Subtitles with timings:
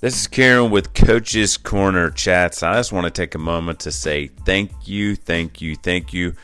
[0.00, 2.62] This is Karen with Coach's Corner Chats.
[2.62, 6.34] I just want to take a moment to say thank you, thank you, thank you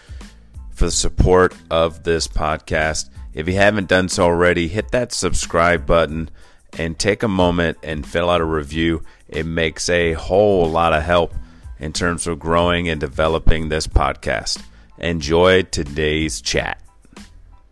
[0.72, 3.10] for the support of this podcast.
[3.32, 6.30] If you haven't done so already, hit that subscribe button
[6.78, 9.04] and take a moment and fill out a review.
[9.28, 11.32] It makes a whole lot of help
[11.78, 14.64] in terms of growing and developing this podcast.
[14.98, 16.82] Enjoy today's chat.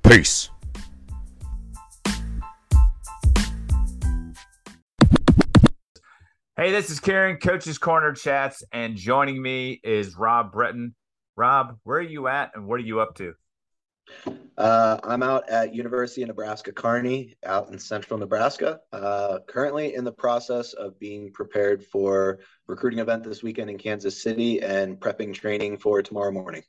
[0.04, 0.48] Peace.
[6.62, 10.94] Hey, this is Karen, Coach's Corner Chats, and joining me is Rob Breton.
[11.34, 13.34] Rob, where are you at and what are you up to?
[14.56, 18.78] Uh, I'm out at University of Nebraska Kearney, out in central Nebraska.
[18.92, 24.22] Uh, currently in the process of being prepared for recruiting event this weekend in Kansas
[24.22, 26.62] City and prepping training for tomorrow morning.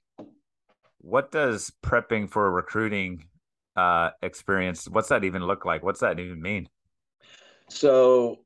[1.01, 3.27] What does prepping for a recruiting
[3.75, 4.89] uh, experience?
[4.89, 5.84] What's that even look like?
[5.84, 6.68] What's that even mean?
[7.70, 8.43] So,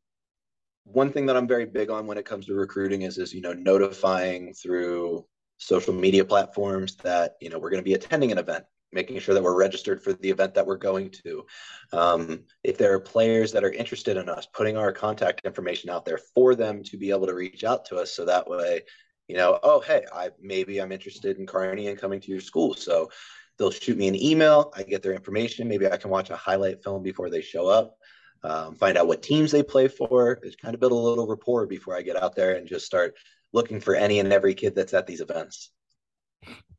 [0.91, 3.41] one thing that I'm very big on when it comes to recruiting is is you
[3.41, 5.25] know notifying through
[5.57, 9.35] social media platforms that you know we're going to be attending an event making sure
[9.35, 11.45] that we're registered for the event that we're going to.
[11.91, 16.05] Um, if there are players that are interested in us, putting our contact information out
[16.05, 18.81] there for them to be able to reach out to us, so that way,
[19.27, 22.73] you know, oh hey, I maybe I'm interested in Kearney and coming to your school,
[22.73, 23.09] so
[23.57, 24.71] they'll shoot me an email.
[24.75, 25.67] I get their information.
[25.67, 27.97] Maybe I can watch a highlight film before they show up.
[28.43, 30.39] Um, find out what teams they play for.
[30.43, 33.15] Just kind of build a little rapport before I get out there and just start
[33.53, 35.71] looking for any and every kid that's at these events.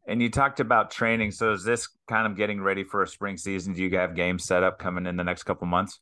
[0.07, 1.33] And you talked about training.
[1.33, 3.75] So is this kind of getting ready for a spring season?
[3.75, 6.01] Do you have games set up coming in the next couple months?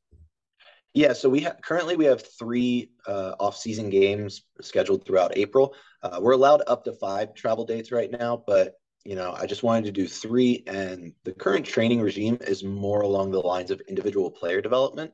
[0.94, 5.74] Yeah, so we have currently we have three uh, off-season games scheduled throughout April.
[6.02, 9.62] Uh, we're allowed up to five travel dates right now, but you know I just
[9.62, 10.62] wanted to do three.
[10.66, 15.12] And the current training regime is more along the lines of individual player development.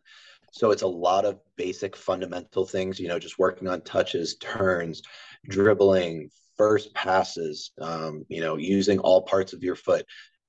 [0.52, 3.00] So it's a lot of basic fundamental things.
[3.00, 5.02] You know, just working on touches, turns,
[5.48, 10.06] dribbling, first passes, um, you know, using all parts of your foot.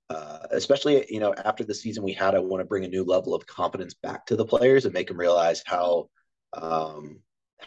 [0.09, 3.03] Uh, especially, you know, after the season we had, I want to bring a new
[3.03, 6.09] level of confidence back to the players and make them realize how
[6.51, 7.21] um,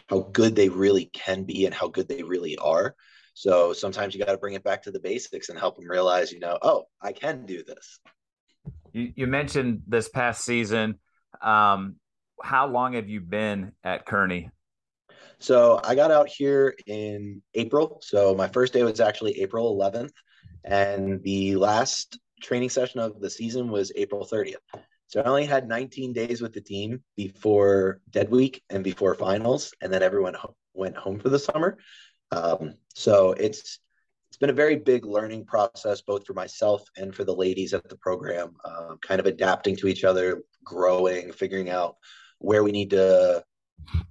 [0.07, 2.95] how good they really can be and how good they really are.
[3.33, 6.31] So sometimes you got to bring it back to the basics and help them realize,
[6.31, 7.99] you know, oh, I can do this.
[8.93, 10.99] You, you mentioned this past season.
[11.41, 11.97] Um,
[12.41, 14.49] how long have you been at Kearney?
[15.39, 17.99] So I got out here in April.
[18.01, 20.11] So my first day was actually April 11th,
[20.63, 24.55] and the last training session of the season was April 30th.
[25.07, 29.73] So I only had 19 days with the team before dead week and before finals,
[29.81, 31.77] and then everyone ho- went home for the summer.
[32.31, 33.79] Um, so it's
[34.29, 37.87] it's been a very big learning process, both for myself and for the ladies at
[37.87, 38.55] the program.
[38.65, 41.95] Um, kind of adapting to each other, growing, figuring out
[42.39, 43.43] where we need to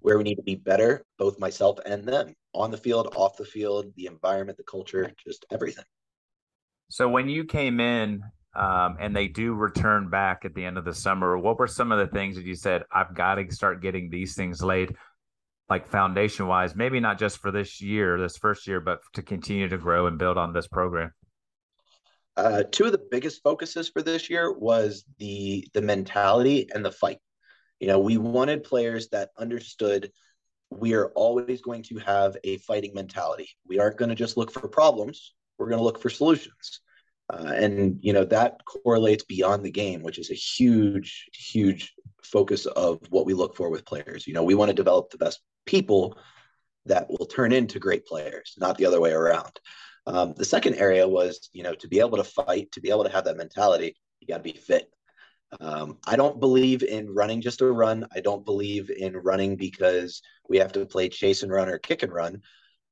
[0.00, 3.44] where we need to be better, both myself and them, on the field, off the
[3.44, 5.84] field, the environment, the culture, just everything.
[6.88, 8.22] So when you came in
[8.54, 11.92] um, and they do return back at the end of the summer, what were some
[11.92, 14.94] of the things that you said, I've got to start getting these things laid,
[15.68, 19.68] like foundation wise, maybe not just for this year, this first year, but to continue
[19.68, 21.12] to grow and build on this program?
[22.36, 26.92] Uh, two of the biggest focuses for this year was the the mentality and the
[26.92, 27.18] fight.
[27.80, 30.10] You know, we wanted players that understood
[30.70, 33.50] we are always going to have a fighting mentality.
[33.66, 36.80] We aren't going to just look for problems, we're going to look for solutions.
[37.28, 41.92] Uh, and, you know, that correlates beyond the game, which is a huge, huge
[42.22, 44.26] focus of what we look for with players.
[44.26, 46.16] You know, we want to develop the best people
[46.86, 49.58] that will turn into great players, not the other way around.
[50.06, 53.02] Um, the second area was, you know, to be able to fight, to be able
[53.02, 54.88] to have that mentality, you got to be fit.
[55.60, 58.06] Um, I don't believe in running just a run.
[58.14, 62.02] I don't believe in running because we have to play chase and run or kick
[62.02, 62.42] and run.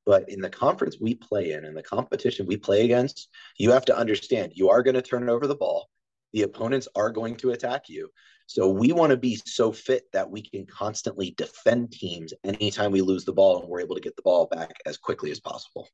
[0.06, 3.28] But in the conference we play in, and the competition we play against,
[3.58, 5.88] you have to understand you are going to turn over the ball.
[6.32, 8.10] The opponents are going to attack you.
[8.46, 13.00] So we want to be so fit that we can constantly defend teams anytime we
[13.00, 15.88] lose the ball and we're able to get the ball back as quickly as possible.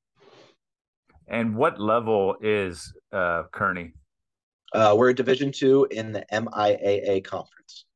[1.28, 3.92] And what level is uh, Kearney?
[4.72, 7.86] Uh, we're a Division two in the MIAA conference.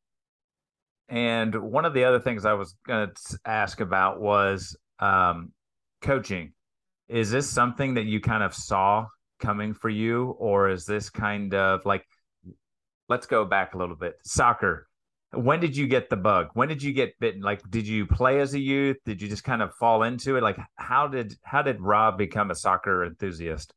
[1.09, 5.53] And one of the other things I was going to ask about was um,
[6.01, 6.53] coaching.
[7.09, 9.07] Is this something that you kind of saw
[9.39, 12.07] coming for you, or is this kind of like,
[13.09, 14.15] let's go back a little bit?
[14.25, 14.89] Soccer.
[15.33, 16.49] When did you get the bug?
[16.55, 17.43] When did you get bitten?
[17.43, 18.97] Like, did you play as a youth?
[19.05, 20.43] Did you just kind of fall into it?
[20.43, 23.75] Like, how did how did Rob become a soccer enthusiast?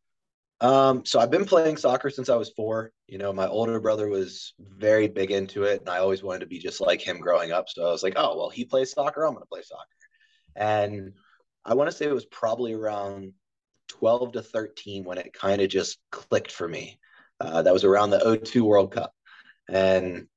[0.59, 2.91] Um, so I've been playing soccer since I was four.
[3.07, 6.47] You know, my older brother was very big into it, and I always wanted to
[6.47, 7.69] be just like him growing up.
[7.69, 9.83] So I was like, oh, well, he plays soccer, I'm going to play soccer.
[10.55, 11.13] And
[11.63, 13.33] I want to say it was probably around
[13.89, 16.99] 12 to 13 when it kind of just clicked for me.
[17.39, 19.13] Uh, that was around the 02 World Cup.
[19.69, 20.27] And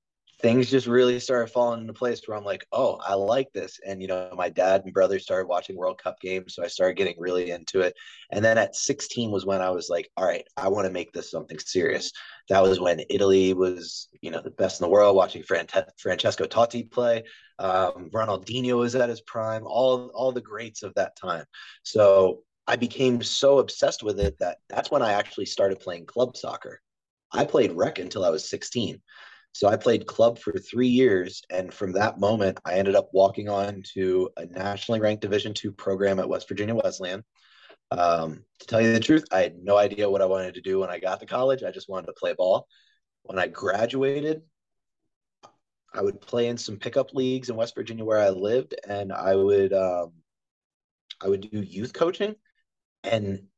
[0.41, 3.79] things just really started falling into place where I'm like, oh, I like this.
[3.87, 6.55] And, you know, my dad and brother started watching World Cup games.
[6.55, 7.95] So I started getting really into it.
[8.31, 11.13] And then at 16 was when I was like, all right, I want to make
[11.13, 12.13] this something serious.
[12.49, 15.67] That was when Italy was, you know, the best in the world, watching Fran-
[15.99, 17.25] Francesco Totti play.
[17.59, 21.45] Um, Ronaldinho was at his prime, all, all the greats of that time.
[21.83, 26.37] So I became so obsessed with it that that's when I actually started playing club
[26.37, 26.81] soccer.
[27.33, 29.01] I played rec until I was 16.
[29.53, 33.49] So I played club for three years, and from that moment, I ended up walking
[33.49, 37.25] on to a nationally ranked Division two program at West Virginia Wesleyan.
[37.91, 40.79] Um, to tell you the truth, I had no idea what I wanted to do
[40.79, 41.63] when I got to college.
[41.63, 42.69] I just wanted to play ball.
[43.25, 44.43] When I graduated,
[45.93, 49.35] I would play in some pickup leagues in West Virginia where I lived, and I
[49.35, 50.13] would um,
[51.21, 52.37] I would do youth coaching.
[53.03, 53.49] And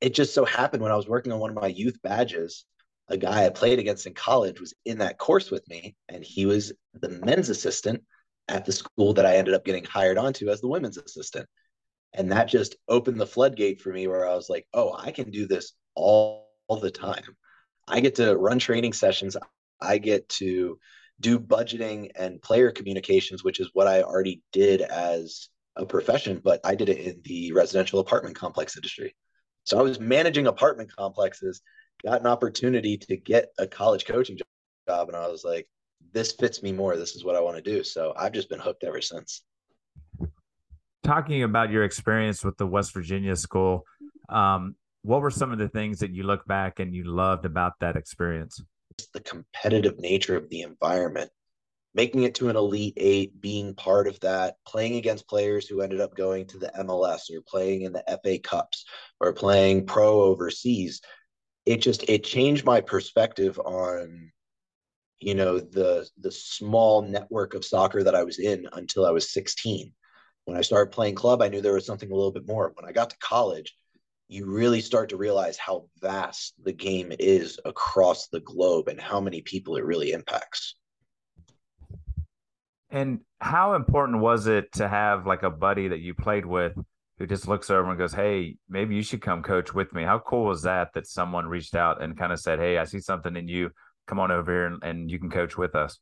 [0.00, 2.64] it just so happened when I was working on one of my youth badges,
[3.12, 6.46] a guy I played against in college was in that course with me, and he
[6.46, 8.02] was the men's assistant
[8.48, 11.46] at the school that I ended up getting hired onto as the women's assistant.
[12.14, 15.30] And that just opened the floodgate for me where I was like, oh, I can
[15.30, 17.36] do this all, all the time.
[17.86, 19.36] I get to run training sessions.
[19.80, 20.78] I get to
[21.20, 26.60] do budgeting and player communications, which is what I already did as a profession, but
[26.64, 29.14] I did it in the residential apartment complex industry.
[29.64, 31.60] So I was managing apartment complexes
[32.04, 34.38] got an opportunity to get a college coaching
[34.88, 35.68] job, and I was like,
[36.12, 36.96] this fits me more.
[36.96, 37.84] This is what I want to do.
[37.84, 39.42] So I've just been hooked ever since.
[41.04, 43.84] Talking about your experience with the West Virginia school,
[44.28, 47.72] um, what were some of the things that you look back and you loved about
[47.80, 48.62] that experience?
[49.12, 51.30] The competitive nature of the environment,
[51.94, 56.00] making it to an Elite Eight, being part of that, playing against players who ended
[56.00, 58.84] up going to the MLS or playing in the FA Cups
[59.18, 61.00] or playing pro overseas
[61.66, 64.32] it just it changed my perspective on
[65.20, 69.32] you know the the small network of soccer that I was in until I was
[69.32, 69.92] 16.
[70.44, 72.72] When I started playing club, I knew there was something a little bit more.
[72.74, 73.76] When I got to college,
[74.26, 79.20] you really start to realize how vast the game is across the globe and how
[79.20, 80.74] many people it really impacts.
[82.90, 86.72] And how important was it to have like a buddy that you played with
[87.22, 90.02] who just looks over and goes, Hey, maybe you should come coach with me.
[90.02, 92.98] How cool was that that someone reached out and kind of said, Hey, I see
[92.98, 93.70] something in you.
[94.08, 96.00] Come on over here and, and you can coach with us.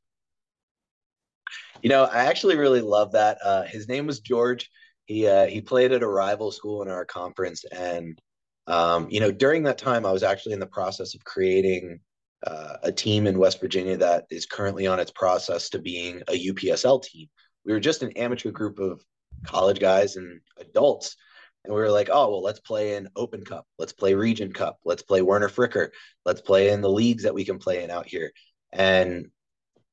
[1.83, 3.37] You know, I actually really love that.
[3.45, 4.71] Uh, his name was George.
[5.05, 8.19] He uh, he played at a rival school in our conference, and
[8.67, 12.01] um, you know, during that time, I was actually in the process of creating
[12.47, 16.47] uh, a team in West Virginia that is currently on its process to being a
[16.49, 17.29] UPSL team.
[17.67, 19.05] We were just an amateur group of
[19.45, 21.17] college guys and adults.
[21.65, 23.67] And we were like, oh, well, let's play in Open Cup.
[23.79, 24.79] Let's play Region Cup.
[24.85, 25.91] Let's play Werner Fricker.
[26.25, 28.33] Let's play in the leagues that we can play in out here.
[28.73, 29.27] And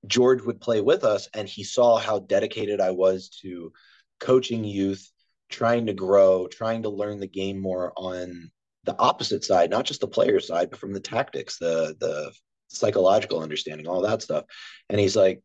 [0.05, 3.73] George would play with us, and he saw how dedicated I was to
[4.19, 5.11] coaching youth,
[5.49, 8.51] trying to grow, trying to learn the game more on
[8.85, 12.31] the opposite side, not just the player side, but from the tactics, the the
[12.69, 14.45] psychological understanding, all that stuff.
[14.89, 15.41] And he's like,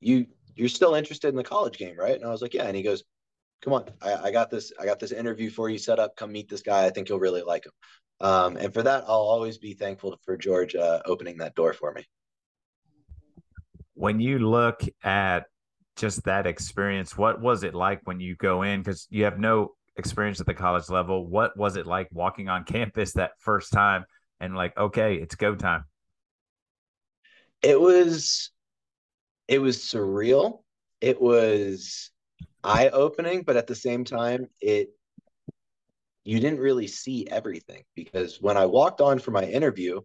[0.00, 2.16] you you're still interested in the college game, right?
[2.16, 2.64] And I was like, yeah.
[2.64, 3.04] And he goes,
[3.62, 6.16] come on, I, I got this, I got this interview for you set up.
[6.16, 6.86] Come meet this guy.
[6.86, 7.72] I think you'll really like him.
[8.20, 11.92] Um, and for that, I'll always be thankful for George uh, opening that door for
[11.92, 12.04] me.
[13.94, 15.44] When you look at
[15.96, 18.80] just that experience, what was it like when you go in?
[18.80, 21.26] Because you have no experience at the college level.
[21.26, 24.06] What was it like walking on campus that first time
[24.40, 25.84] and like, okay, it's go time?
[27.62, 28.50] It was
[29.48, 30.62] it was surreal.
[31.00, 32.10] It was
[32.64, 34.90] eye opening, but at the same time, it
[36.24, 40.00] you didn't really see everything because when I walked on for my interview,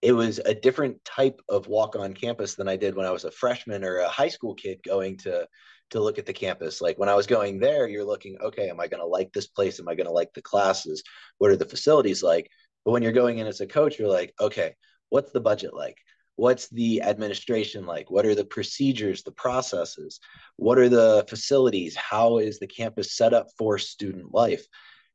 [0.00, 3.24] it was a different type of walk on campus than I did when I was
[3.24, 5.46] a freshman or a high school kid going to
[5.90, 6.80] to look at the campus.
[6.80, 9.48] Like when I was going there, you're looking, okay, am I going to like this
[9.48, 9.80] place?
[9.80, 11.02] Am I going to like the classes?
[11.38, 12.48] What are the facilities like?
[12.84, 14.74] But when you're going in as a coach, you're like, okay,
[15.08, 15.96] what's the budget like?
[16.40, 18.10] What's the administration like?
[18.10, 20.20] What are the procedures the processes?
[20.56, 21.94] What are the facilities?
[21.94, 24.64] How is the campus set up for student life?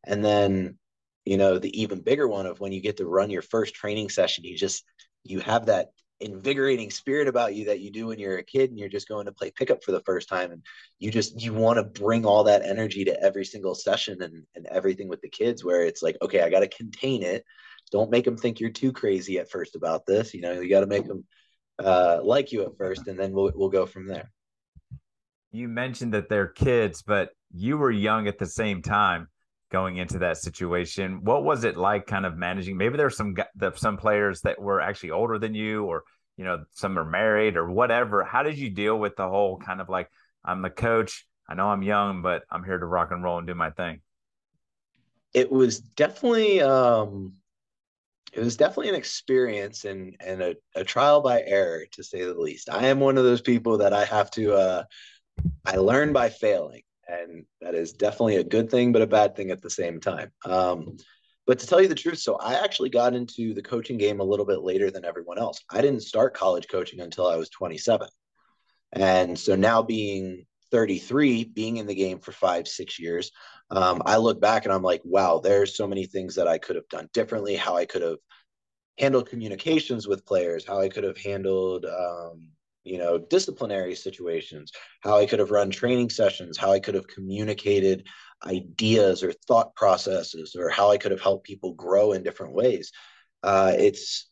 [0.05, 0.77] And then
[1.25, 4.09] you know the even bigger one of when you get to run your first training
[4.09, 4.83] session you just
[5.23, 5.87] you have that
[6.19, 9.25] invigorating spirit about you that you do when you're a kid and you're just going
[9.25, 10.51] to play pickup for the first time.
[10.51, 10.63] And
[10.99, 14.65] you just you want to bring all that energy to every single session and, and
[14.67, 17.43] everything with the kids where it's like okay i got to contain it
[17.91, 20.81] don't make them think you're too crazy at first about this you know you got
[20.81, 21.25] to make them
[21.77, 24.31] uh, like you at first and then we'll, we'll go from there
[25.51, 29.27] you mentioned that they're kids but you were young at the same time
[29.71, 31.23] going into that situation.
[31.23, 32.77] What was it like kind of managing?
[32.77, 33.35] Maybe there's some
[33.75, 36.03] some players that were actually older than you or
[36.37, 38.23] you know some are married or whatever.
[38.23, 40.09] How did you deal with the whole kind of like
[40.43, 43.47] I'm the coach, I know I'm young but I'm here to rock and roll and
[43.47, 44.01] do my thing?
[45.33, 47.33] It was definitely um
[48.33, 52.33] it was definitely an experience and and a, a trial by error to say the
[52.33, 52.69] least.
[52.69, 54.83] I am one of those people that I have to uh
[55.65, 59.51] I learn by failing and that is definitely a good thing, but a bad thing
[59.51, 60.31] at the same time.
[60.43, 60.97] Um,
[61.45, 64.23] but to tell you the truth, so I actually got into the coaching game a
[64.23, 65.61] little bit later than everyone else.
[65.69, 68.07] I didn't start college coaching until I was 27.
[68.93, 73.31] And so now being 33, being in the game for five, six years,
[73.71, 76.75] um, I look back and I'm like, wow, there's so many things that I could
[76.75, 78.17] have done differently, how I could have
[78.97, 82.47] handled communications with players, how I could have handled um,
[82.85, 87.07] you know disciplinary situations how i could have run training sessions how i could have
[87.07, 88.07] communicated
[88.45, 92.91] ideas or thought processes or how i could have helped people grow in different ways.
[93.43, 94.29] Uh, it's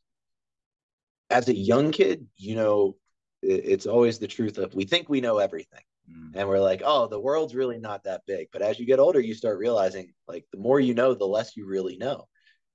[1.29, 2.95] as a young kid you know
[3.41, 6.31] it's always the truth of we think we know everything mm.
[6.36, 9.19] and we're like oh the world's really not that big but as you get older
[9.19, 12.27] you start realizing like the more you know the less you really know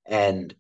[0.06, 0.54] and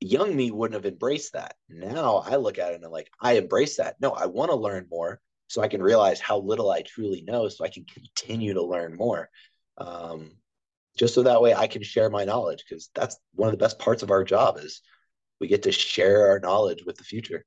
[0.00, 1.56] young me wouldn't have embraced that.
[1.68, 3.96] Now I look at it and I'm like, I embrace that.
[4.00, 7.48] No, I want to learn more so I can realize how little I truly know
[7.48, 9.28] so I can continue to learn more.
[9.76, 10.32] Um,
[10.96, 13.78] just so that way I can share my knowledge because that's one of the best
[13.78, 14.82] parts of our job is
[15.40, 17.44] we get to share our knowledge with the future.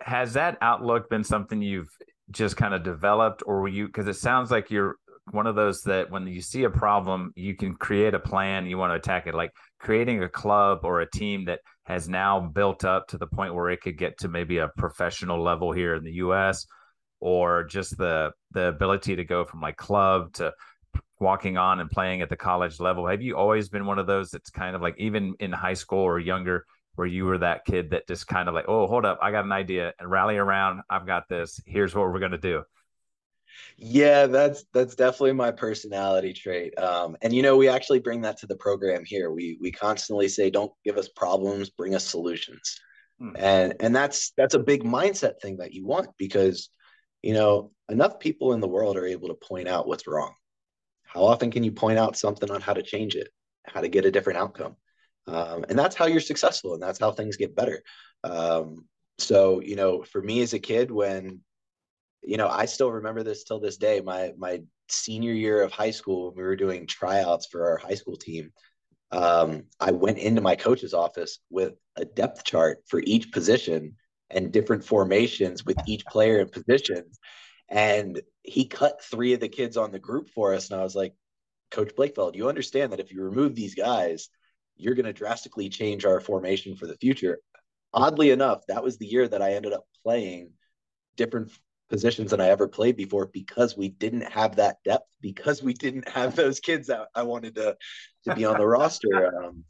[0.00, 1.90] Has that outlook been something you've
[2.30, 4.96] just kind of developed or were you because it sounds like you're
[5.30, 8.76] one of those that when you see a problem, you can create a plan, you
[8.76, 9.34] want to attack it.
[9.34, 13.54] Like creating a club or a team that has now built up to the point
[13.54, 16.66] where it could get to maybe a professional level here in the US
[17.20, 20.52] or just the the ability to go from like club to
[21.20, 23.06] walking on and playing at the college level.
[23.06, 26.00] Have you always been one of those that's kind of like even in high school
[26.00, 29.18] or younger where you were that kid that just kind of like, oh, hold up,
[29.22, 30.82] I got an idea and rally around.
[30.88, 31.60] I've got this.
[31.66, 32.62] Here's what we're going to do.
[33.76, 36.78] Yeah, that's that's definitely my personality trait.
[36.78, 39.30] Um, and you know, we actually bring that to the program here.
[39.30, 42.80] We we constantly say, "Don't give us problems, bring us solutions,"
[43.18, 43.30] hmm.
[43.36, 46.70] and and that's that's a big mindset thing that you want because
[47.22, 50.34] you know enough people in the world are able to point out what's wrong.
[51.04, 53.28] How often can you point out something on how to change it,
[53.64, 54.76] how to get a different outcome?
[55.26, 57.82] Um, and that's how you're successful, and that's how things get better.
[58.22, 58.86] Um,
[59.18, 61.40] so you know, for me as a kid, when
[62.22, 64.00] you know, I still remember this till this day.
[64.00, 67.94] My my senior year of high school, when we were doing tryouts for our high
[67.94, 68.52] school team,
[69.10, 73.96] um, I went into my coach's office with a depth chart for each position
[74.30, 77.18] and different formations with each player in positions.
[77.68, 80.70] And he cut three of the kids on the group for us.
[80.70, 81.14] And I was like,
[81.70, 84.28] Coach Blakefeld, you understand that if you remove these guys,
[84.76, 87.38] you're going to drastically change our formation for the future.
[87.92, 90.50] Oddly enough, that was the year that I ended up playing
[91.16, 91.52] different
[91.88, 96.08] positions than I ever played before because we didn't have that depth, because we didn't
[96.08, 97.76] have those kids that I wanted to,
[98.24, 99.44] to be on the roster.
[99.44, 99.64] Um,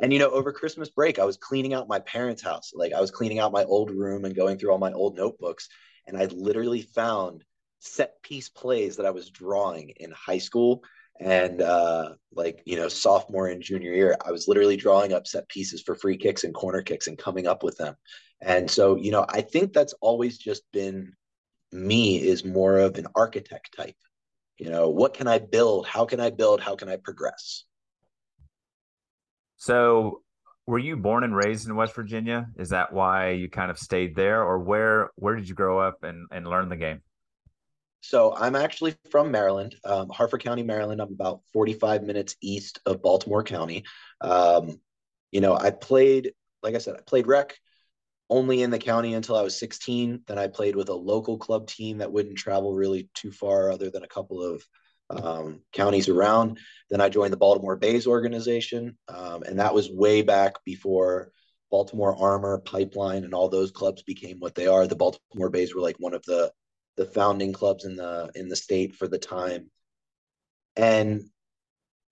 [0.00, 2.72] and, you know, over Christmas break, I was cleaning out my parents' house.
[2.74, 5.68] Like I was cleaning out my old room and going through all my old notebooks.
[6.06, 7.44] And I literally found
[7.80, 10.82] set piece plays that I was drawing in high school
[11.20, 15.48] and uh, like you know sophomore and junior year i was literally drawing up set
[15.48, 17.96] pieces for free kicks and corner kicks and coming up with them
[18.40, 21.12] and so you know i think that's always just been
[21.72, 23.96] me is more of an architect type.
[24.58, 25.86] You know, what can I build?
[25.86, 26.60] How can I build?
[26.60, 27.64] How can I progress?
[29.56, 30.22] So,
[30.66, 32.48] were you born and raised in West Virginia?
[32.58, 36.02] Is that why you kind of stayed there, or where where did you grow up
[36.02, 37.00] and and learn the game?
[38.00, 41.00] So I'm actually from Maryland, um, Harford County, Maryland.
[41.00, 43.84] I'm about 45 minutes east of Baltimore County.
[44.20, 44.80] Um,
[45.30, 47.56] you know, I played, like I said, I played rec
[48.30, 50.22] only in the county until I was 16.
[50.26, 53.90] Then I played with a local club team that wouldn't travel really too far, other
[53.90, 54.62] than a couple of
[55.10, 56.58] um, counties around.
[56.90, 61.32] Then I joined the Baltimore Bays organization, um, and that was way back before
[61.70, 64.86] Baltimore Armour, Pipeline, and all those clubs became what they are.
[64.86, 66.52] The Baltimore Bays were like one of the
[66.98, 69.70] the founding clubs in the in the state for the time.
[70.76, 71.22] And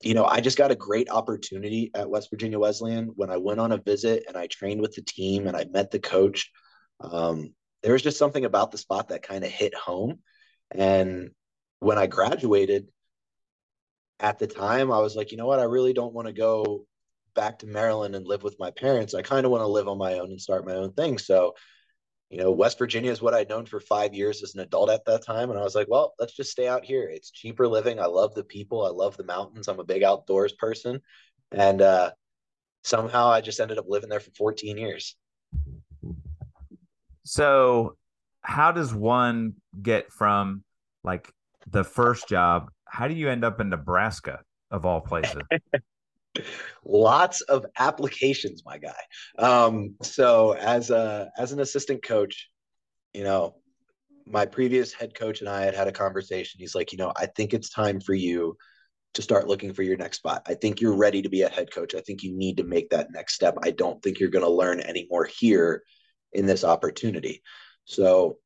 [0.03, 3.61] you know, I just got a great opportunity at West Virginia Wesleyan when I went
[3.61, 6.51] on a visit and I trained with the team and I met the coach.
[7.01, 10.21] Um, there was just something about the spot that kind of hit home.
[10.71, 11.31] And
[11.81, 12.89] when I graduated,
[14.21, 15.61] at the time, I was like, you know what?
[15.61, 16.87] I really don't want to go
[17.35, 19.15] back to Maryland and live with my parents.
[19.15, 21.19] I kind of want to live on my own and start my own thing.
[21.19, 21.55] So,
[22.31, 25.05] you know, West Virginia is what I'd known for five years as an adult at
[25.05, 25.51] that time.
[25.51, 27.09] And I was like, well, let's just stay out here.
[27.09, 28.01] It's cheaper living.
[28.01, 28.85] I love the people.
[28.85, 29.69] I love the mountains.
[29.69, 31.01] I'm a big outdoors person.
[31.53, 32.11] And uh,
[32.83, 35.17] somehow I just ended up living there for 14 years.
[37.25, 37.97] So,
[38.41, 40.65] how does one get from
[41.05, 41.31] like
[41.69, 42.71] the first job?
[42.87, 44.41] How do you end up in Nebraska
[44.71, 45.43] of all places?
[46.85, 49.01] Lots of applications, my guy.
[49.39, 52.49] Um, so, as a as an assistant coach,
[53.13, 53.57] you know,
[54.27, 56.61] my previous head coach and I had had a conversation.
[56.61, 58.57] He's like, you know, I think it's time for you
[59.15, 60.43] to start looking for your next spot.
[60.47, 61.95] I think you're ready to be a head coach.
[61.95, 63.57] I think you need to make that next step.
[63.63, 65.83] I don't think you're going to learn any more here
[66.33, 67.43] in this opportunity.
[67.85, 68.39] So,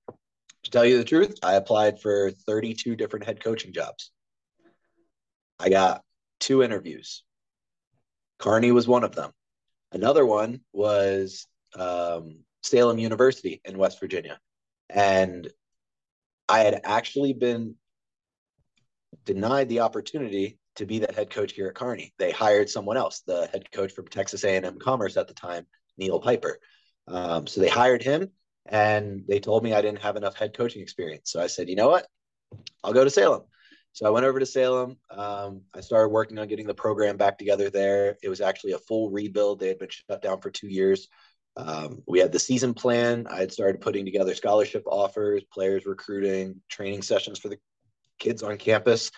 [0.62, 4.12] to tell you the truth, I applied for 32 different head coaching jobs.
[5.59, 6.02] I got
[6.38, 7.25] two interviews.
[8.40, 9.30] Kearney was one of them.
[9.92, 11.47] Another one was
[11.78, 14.40] um, Salem University in West Virginia.
[14.88, 15.49] And
[16.49, 17.76] I had actually been
[19.25, 22.14] denied the opportunity to be the head coach here at Kearney.
[22.18, 25.66] They hired someone else, the head coach from Texas A&M Commerce at the time,
[25.99, 26.59] Neil Piper.
[27.06, 28.30] Um, so they hired him,
[28.66, 31.30] and they told me I didn't have enough head coaching experience.
[31.30, 32.06] So I said, you know what?
[32.82, 33.42] I'll go to Salem.
[33.92, 34.97] So I went over to Salem.
[35.11, 38.16] Um, I started working on getting the program back together there.
[38.23, 39.59] It was actually a full rebuild.
[39.59, 41.09] They had been shut down for two years.
[41.56, 43.26] Um, we had the season plan.
[43.28, 47.59] I had started putting together scholarship offers, players recruiting, training sessions for the
[48.18, 49.11] kids on campus.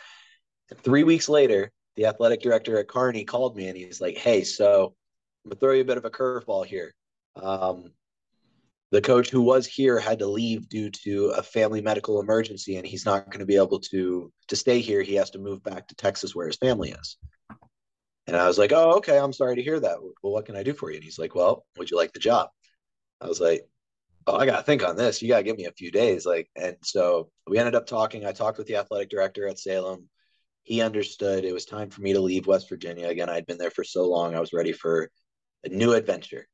[0.71, 4.45] And three weeks later, the athletic director at Kearney called me and he's like, Hey,
[4.45, 4.95] so
[5.45, 6.95] I'm gonna throw you a bit of a curveball here.
[7.37, 7.93] Um,
[8.93, 12.87] the coach who was here had to leave due to a family medical emergency and
[12.87, 15.01] he's not going to be able to to stay here.
[15.01, 17.17] He has to move back to texas where his family is.
[18.27, 19.99] And i was like oh okay i'm sorry to hear that.
[20.23, 20.97] Well what can i do for you?
[20.97, 22.51] And he's like well would you like the job?
[23.21, 23.67] I was like
[24.27, 25.23] oh i gotta think on this.
[25.23, 26.27] You gotta give me a few days.
[26.27, 28.27] Like and so we ended up talking.
[28.27, 30.11] I talked with the athletic director at salem.
[30.65, 33.09] He understood it was time for me to leave west virginia.
[33.09, 34.37] Again i'd been there for so long.
[34.37, 35.11] I was ready for
[35.65, 36.47] a new adventure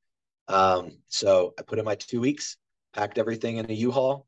[0.49, 2.57] um, so I put in my two weeks,
[2.95, 4.27] packed everything in a U-Haul,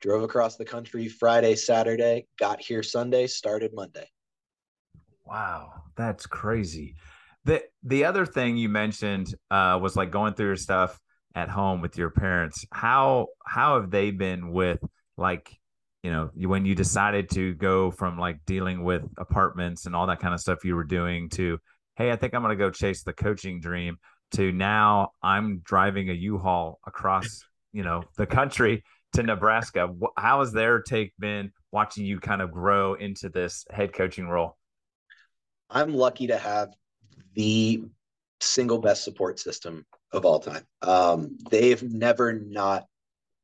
[0.00, 4.08] drove across the country Friday, Saturday, got here Sunday, started Monday.
[5.24, 6.94] Wow, that's crazy.
[7.44, 10.98] The the other thing you mentioned uh, was like going through your stuff
[11.34, 12.64] at home with your parents.
[12.72, 14.80] How how have they been with
[15.16, 15.50] like
[16.02, 20.20] you know when you decided to go from like dealing with apartments and all that
[20.20, 21.58] kind of stuff you were doing to
[21.96, 23.98] hey I think I'm gonna go chase the coaching dream
[24.36, 29.94] to now I'm driving a U-Haul across, you know, the country to Nebraska.
[30.16, 34.56] How has their take been watching you kind of grow into this head coaching role?
[35.70, 36.74] I'm lucky to have
[37.34, 37.84] the
[38.40, 40.64] single best support system of all time.
[40.82, 42.84] Um, they've never not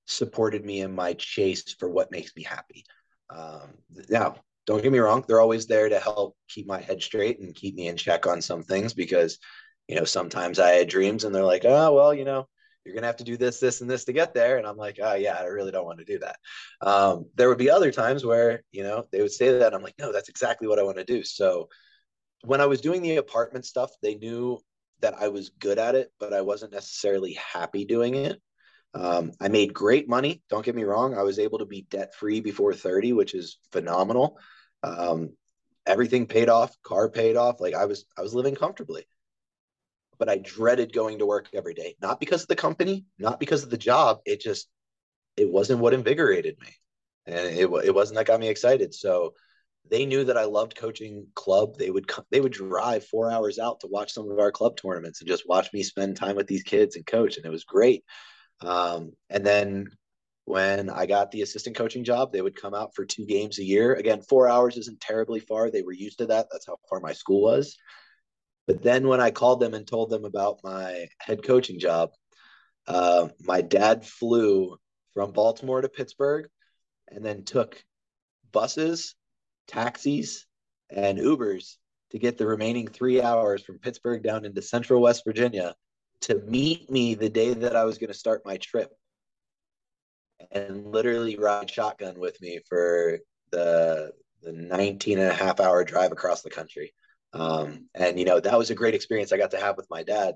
[0.07, 2.85] supported me in my chase for what makes me happy.
[3.31, 3.79] Um,
[4.11, 7.55] now, don't get me wrong, they're always there to help keep my head straight and
[7.55, 9.39] keep me in check on some things because
[9.88, 12.49] you know, sometimes I had dreams and they're like, oh, well, you know,
[12.85, 14.59] you're going to have to do this, this, and this to get there.
[14.59, 16.37] And I'm like, oh, yeah, I really don't want to do that.
[16.81, 19.75] Um, there would be other times where, you know, they would say that.
[19.75, 21.23] I'm like, no, that's exactly what I want to do.
[21.23, 21.68] So
[22.45, 24.59] when I was doing the apartment stuff, they knew
[25.01, 28.40] that I was good at it, but I wasn't necessarily happy doing it.
[28.95, 30.42] Um, I made great money.
[30.51, 31.14] Don't get me wrong.
[31.16, 34.38] I was able to be debt free before 30, which is phenomenal.
[34.83, 35.31] Um,
[35.87, 37.61] everything paid off, car paid off.
[37.61, 39.07] Like I was, I was living comfortably
[40.23, 41.97] but I dreaded going to work every day.
[42.01, 44.21] Not because of the company, not because of the job.
[44.25, 44.69] It just
[45.37, 46.69] it wasn't what invigorated me,
[47.27, 48.95] and it it wasn't that got me excited.
[48.95, 49.35] So
[49.91, 51.77] they knew that I loved coaching club.
[51.77, 55.21] They would they would drive four hours out to watch some of our club tournaments
[55.21, 58.05] and just watch me spend time with these kids and coach, and it was great.
[58.61, 59.89] Um, and then
[60.45, 63.65] when I got the assistant coaching job, they would come out for two games a
[63.65, 63.95] year.
[63.95, 65.69] Again, four hours isn't terribly far.
[65.69, 66.47] They were used to that.
[66.53, 67.77] That's how far my school was.
[68.66, 72.11] But then when I called them and told them about my head coaching job,
[72.87, 74.77] uh, my dad flew
[75.14, 76.48] from Baltimore to Pittsburgh
[77.09, 77.83] and then took
[78.53, 79.14] buses,
[79.66, 80.46] taxis,
[80.90, 81.77] and Ubers
[82.11, 85.75] to get the remaining three hours from Pittsburgh down into central West Virginia
[86.22, 88.92] to meet me the day that I was going to start my trip
[90.51, 93.18] and literally ride shotgun with me for
[93.51, 96.92] the, the 19 and a half hour drive across the country.
[97.33, 100.03] Um, and you know that was a great experience I got to have with my
[100.03, 100.35] dad.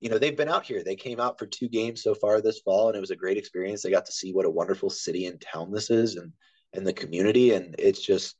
[0.00, 0.82] You know they've been out here.
[0.82, 3.36] They came out for two games so far this fall, and it was a great
[3.36, 3.82] experience.
[3.82, 6.32] They got to see what a wonderful city and town this is, and
[6.72, 7.52] and the community.
[7.52, 8.36] And it's just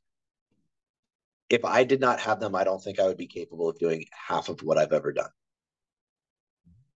[1.53, 4.07] if I did not have them, I don't think I would be capable of doing
[4.29, 5.31] half of what I've ever done.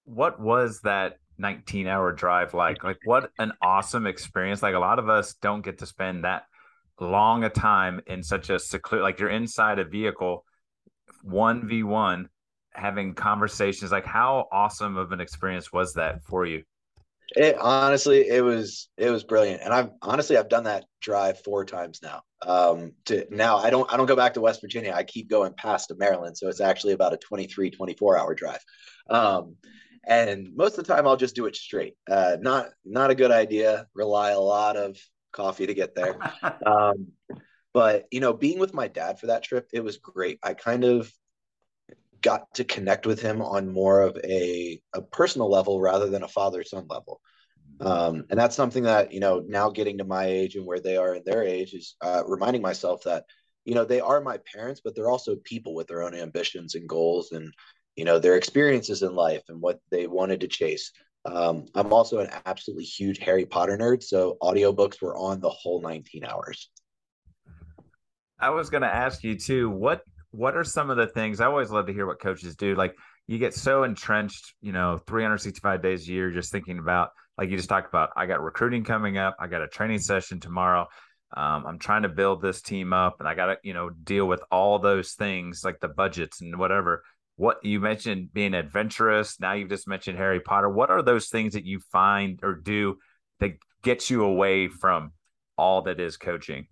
[0.05, 2.83] What was that 19 hour drive like?
[2.83, 4.61] Like, what an awesome experience.
[4.61, 6.43] Like, a lot of us don't get to spend that
[6.99, 10.45] long a time in such a secluded, like, you're inside a vehicle
[11.27, 12.27] 1v1
[12.73, 13.91] having conversations.
[13.91, 16.63] Like, how awesome of an experience was that for you?
[17.35, 21.65] It honestly, it was it was brilliant, and I've honestly I've done that drive four
[21.65, 22.21] times now.
[22.45, 24.93] Um, to now I don't I don't go back to West Virginia.
[24.93, 28.59] I keep going past to Maryland, so it's actually about a 23, 24 hour drive.
[29.09, 29.55] Um,
[30.05, 31.95] and most of the time I'll just do it straight.
[32.09, 33.87] Uh, not not a good idea.
[33.95, 34.97] Rely a lot of
[35.31, 36.17] coffee to get there.
[36.65, 37.07] um,
[37.73, 40.39] but you know, being with my dad for that trip, it was great.
[40.43, 41.11] I kind of
[42.21, 46.27] got to connect with him on more of a, a personal level rather than a
[46.27, 47.19] father son level.
[47.79, 50.95] Um, and that's something that, you know, now getting to my age and where they
[50.95, 53.25] are in their age is uh, reminding myself that,
[53.65, 56.87] you know, they are my parents, but they're also people with their own ambitions and
[56.87, 57.53] goals and,
[57.95, 60.91] you know, their experiences in life and what they wanted to chase.
[61.25, 64.03] Um, I'm also an absolutely huge Harry Potter nerd.
[64.03, 66.69] So audiobooks were on the whole 19 hours.
[68.43, 70.01] I was going to ask you too, what
[70.31, 72.75] what are some of the things I always love to hear what coaches do?
[72.75, 72.93] Like
[73.25, 77.55] you get so entrenched, you know, 365 days a year, just thinking about, like you
[77.55, 80.87] just talked about, I got recruiting coming up, I got a training session tomorrow.
[81.37, 84.27] Um, I'm trying to build this team up and I got to, you know, deal
[84.27, 87.03] with all those things like the budgets and whatever.
[87.37, 89.39] What you mentioned being adventurous.
[89.39, 90.67] Now you've just mentioned Harry Potter.
[90.67, 92.97] What are those things that you find or do
[93.39, 93.53] that
[93.83, 95.13] gets you away from
[95.57, 96.67] all that is coaching?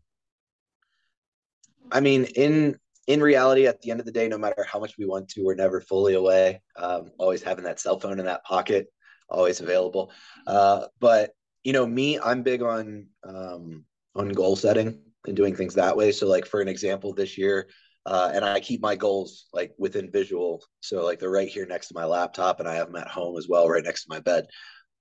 [1.92, 2.78] I mean, in
[3.08, 5.44] in reality, at the end of the day, no matter how much we want to,
[5.44, 6.62] we're never fully away.
[6.78, 8.88] Um, always having that cell phone in that pocket,
[9.30, 10.12] always available.
[10.46, 11.32] Uh, but
[11.64, 16.12] you know, me, I'm big on um, on goal setting and doing things that way.
[16.12, 17.68] So, like for an example, this year,
[18.06, 20.64] uh, and I keep my goals like within visual.
[20.82, 23.38] So, like they're right here next to my laptop, and I have them at home
[23.38, 24.46] as well, right next to my bed.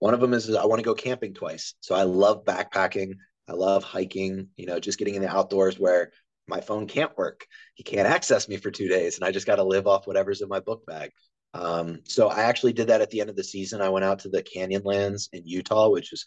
[0.00, 1.74] One of them is I want to go camping twice.
[1.80, 3.16] So I love backpacking.
[3.48, 4.48] I love hiking.
[4.56, 6.12] You know, just getting in the outdoors where
[6.50, 7.46] my phone can't work.
[7.74, 10.42] He can't access me for two days, and I just got to live off whatever's
[10.42, 11.10] in my book bag.
[11.54, 13.80] Um, so I actually did that at the end of the season.
[13.80, 16.26] I went out to the Canyonlands in Utah, which is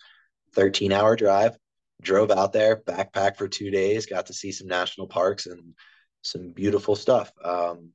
[0.55, 1.55] 13 hour drive.
[2.01, 5.73] Drove out there, backpack for two days, got to see some national parks and
[6.21, 7.31] some beautiful stuff.
[7.43, 7.91] Um,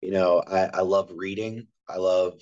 [0.00, 1.66] you know, I, I love reading.
[1.88, 2.40] I love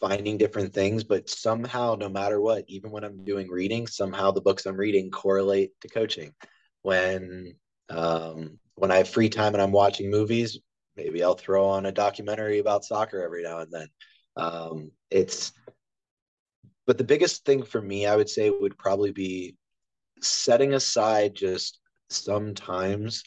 [0.00, 4.40] finding different things, but somehow, no matter what, even when I'm doing reading, somehow the
[4.40, 6.32] books I'm reading correlate to coaching.
[6.82, 7.54] When
[7.90, 10.58] um, when I have free time and I'm watching movies,
[10.96, 13.88] maybe I'll throw on a documentary about soccer every now and then.
[14.36, 15.52] Um, it's,
[16.86, 19.56] but the biggest thing for me, I would say, would probably be
[20.20, 23.22] setting aside just some times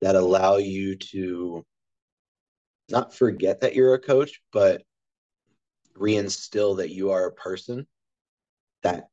[0.00, 1.64] that allow you to
[2.88, 4.82] not forget that you're a coach, but
[5.96, 7.86] reinstill that you are a person
[8.82, 9.08] that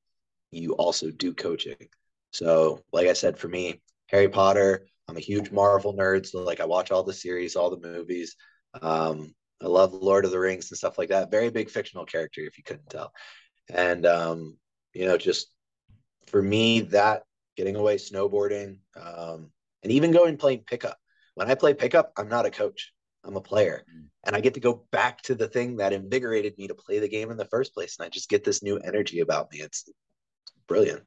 [0.51, 1.87] you also do coaching.
[2.31, 6.59] So, like I said, for me, Harry Potter, I'm a huge Marvel nerd, so like
[6.59, 8.35] I watch all the series, all the movies.
[8.81, 11.29] Um, I love Lord of the Rings and stuff like that.
[11.29, 13.13] Very big fictional character, if you couldn't tell.
[13.69, 14.57] And um,
[14.91, 15.53] you know, just
[16.25, 17.21] for me, that
[17.55, 19.51] getting away snowboarding, um,
[19.83, 20.97] and even going playing pickup.
[21.35, 22.91] When I play pickup, I'm not a coach.
[23.23, 23.85] I'm a player.
[23.95, 24.05] Mm.
[24.25, 27.07] And I get to go back to the thing that invigorated me to play the
[27.07, 27.99] game in the first place.
[27.99, 29.59] And I just get this new energy about me.
[29.59, 29.87] It's
[30.67, 31.03] brilliant.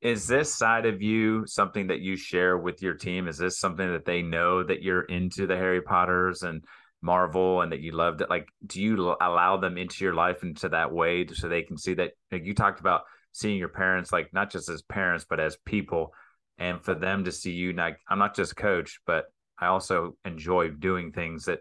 [0.00, 3.28] Is this side of you something that you share with your team?
[3.28, 6.64] Is this something that they know that you're into the Harry Potters and
[7.02, 8.30] Marvel and that you loved it?
[8.30, 11.94] Like, do you allow them into your life into that way so they can see
[11.94, 12.12] that?
[12.30, 16.12] Like you talked about seeing your parents, like not just as parents, but as people,
[16.58, 19.26] and for them to see you, like, I'm not just coach, but
[19.58, 21.60] I also enjoy doing things that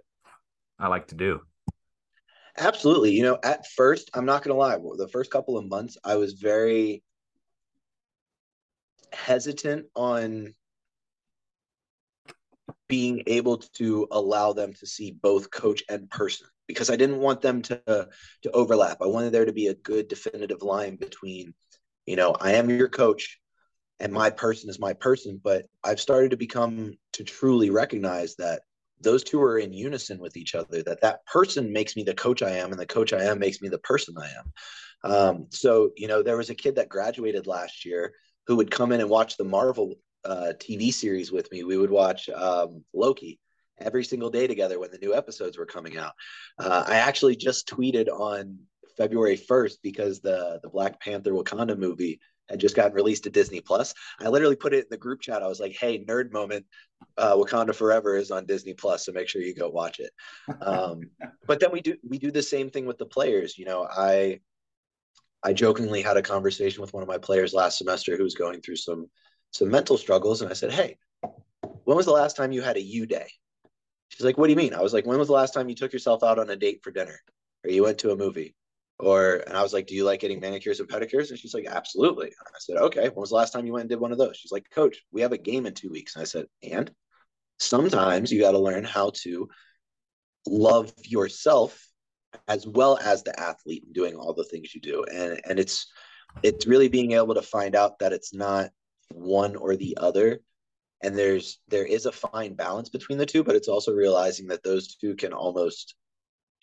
[0.80, 1.42] I like to do.
[2.58, 3.12] Absolutely.
[3.12, 6.16] You know, at first, I'm not going to lie, the first couple of months, I
[6.16, 7.04] was very
[9.14, 10.54] hesitant on
[12.88, 17.42] being able to allow them to see both coach and person because I didn't want
[17.42, 18.10] them to
[18.44, 18.98] to overlap.
[19.02, 21.54] I wanted there to be a good definitive line between,
[22.06, 23.40] you know, I am your coach
[24.00, 28.62] and my person is my person, but I've started to become to truly recognize that
[29.02, 32.42] those two are in unison with each other that that person makes me the coach
[32.42, 35.12] I am and the coach I am makes me the person I am.
[35.12, 38.14] Um, so, you know, there was a kid that graduated last year
[38.48, 41.64] who would come in and watch the Marvel uh, TV series with me.
[41.64, 43.40] We would watch um, Loki,
[43.80, 46.14] every single day together when the new episodes were coming out.
[46.60, 48.58] Uh, I actually just tweeted on
[48.98, 53.60] February 1st because the the Black Panther Wakanda movie had just gotten released to Disney
[53.60, 53.94] Plus.
[54.20, 55.44] I literally put it in the group chat.
[55.44, 56.66] I was like, "Hey, nerd moment,
[57.18, 60.12] uh, Wakanda Forever is on Disney Plus, so make sure you go watch it."
[60.62, 61.02] Um,
[61.48, 63.58] but then we do we do the same thing with the players.
[63.58, 64.40] You know, I
[65.46, 68.62] I jokingly had a conversation with one of my players last semester who was going
[68.62, 69.06] through some
[69.52, 70.98] some mental struggles, and I said, "Hey,
[71.84, 73.28] when was the last time you had a U day?"
[74.10, 75.76] She's like, "What do you mean?" I was like, "When was the last time you
[75.76, 77.20] took yourself out on a date for dinner,
[77.64, 78.56] or you went to a movie?"
[78.98, 81.68] Or and I was like, "Do you like getting manicures and pedicures?" And she's like,
[81.68, 84.12] "Absolutely." And I said, "Okay, when was the last time you went and did one
[84.12, 86.48] of those?" She's like, "Coach, we have a game in two weeks." And I said,
[86.64, 86.92] "And
[87.60, 89.48] sometimes you got to learn how to
[90.48, 91.88] love yourself
[92.48, 95.04] as well as the athlete doing all the things you do.
[95.12, 95.88] And and it's
[96.44, 98.70] it's really being able to find out that it's not
[99.14, 100.42] one or the other.
[101.02, 104.64] And there's there is a fine balance between the two but it's also realizing that
[104.64, 105.96] those two can almost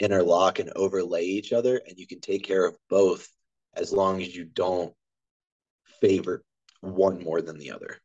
[0.01, 3.29] interlock and overlay each other and you can take care of both
[3.75, 4.93] as long as you don't
[6.01, 6.43] favor
[6.81, 7.99] one more than the other.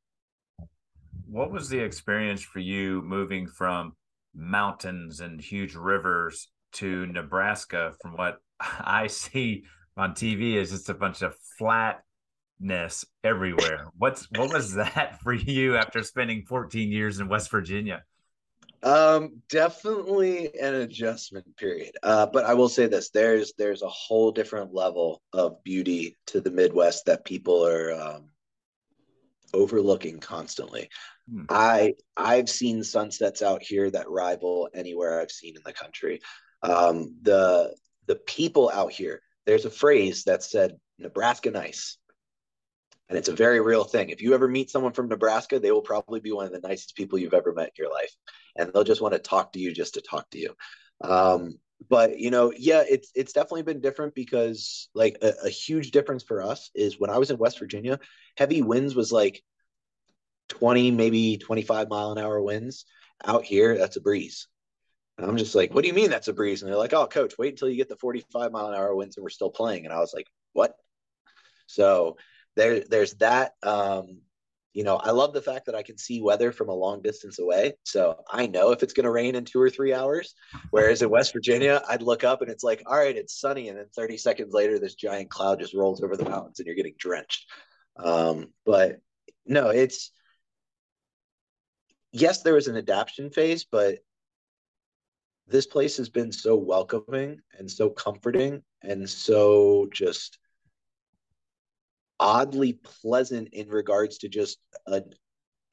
[1.25, 3.93] What was the experience for you moving from
[4.33, 9.63] mountains and huge rivers to Nebraska, from what I see
[9.95, 13.87] on TV, is just a bunch of flatness everywhere.
[13.97, 18.03] What's what was that for you after spending 14 years in West Virginia?
[18.83, 21.95] Um, definitely an adjustment period.
[22.03, 26.41] Uh, but I will say this: there's there's a whole different level of beauty to
[26.41, 28.29] the Midwest that people are um,
[29.53, 30.89] overlooking constantly.
[31.29, 31.45] Hmm.
[31.49, 36.21] I I've seen sunsets out here that rival anywhere I've seen in the country.
[36.63, 37.75] Um, the
[38.07, 41.97] the people out here, there's a phrase that said Nebraska nice.
[43.09, 44.09] And it's a very real thing.
[44.09, 46.95] If you ever meet someone from Nebraska, they will probably be one of the nicest
[46.95, 48.13] people you've ever met in your life.
[48.57, 50.53] And they'll just want to talk to you just to talk to you.
[51.01, 55.91] Um, but you know, yeah, it's it's definitely been different because like a, a huge
[55.91, 57.99] difference for us is when I was in West Virginia,
[58.35, 59.41] heavy winds was like
[60.49, 62.85] 20, maybe 25 mile an hour winds.
[63.25, 64.47] Out here, that's a breeze.
[65.17, 66.61] And I'm just like, what do you mean that's a breeze?
[66.61, 69.17] And they're like, oh, coach, wait until you get the 45 mile an hour winds
[69.17, 69.85] and we're still playing.
[69.85, 70.75] And I was like, what?
[71.65, 72.17] So
[72.55, 73.53] there, there's that.
[73.63, 74.21] Um,
[74.73, 77.39] you know, I love the fact that I can see weather from a long distance
[77.39, 77.73] away.
[77.83, 80.35] So I know if it's going to rain in two or three hours.
[80.69, 83.69] Whereas in West Virginia, I'd look up and it's like, all right, it's sunny.
[83.69, 86.75] And then 30 seconds later, this giant cloud just rolls over the mountains and you're
[86.75, 87.49] getting drenched.
[87.95, 88.97] Um, but
[89.47, 90.11] no, it's,
[92.11, 93.97] yes, there was an adaptation phase, but
[95.47, 100.39] this place has been so welcoming and so comforting and so just
[102.19, 104.57] oddly pleasant in regards to just
[104.87, 105.01] a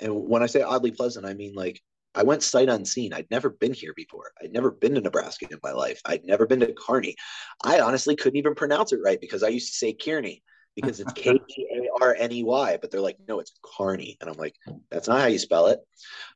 [0.01, 1.81] and when I say oddly pleasant, I mean like
[2.15, 3.13] I went sight unseen.
[3.13, 4.33] I'd never been here before.
[4.41, 6.01] I'd never been to Nebraska in my life.
[6.05, 7.17] I'd never been to Kearney.
[7.65, 10.43] I honestly couldn't even pronounce it right because I used to say Kearney
[10.77, 14.17] because it's K E A R N E Y, but they're like, no, it's Kearney.
[14.21, 14.55] And I'm like,
[14.91, 15.81] that's not how you spell it.